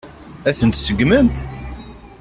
[0.49, 1.37] Ad ten-tseggmemt?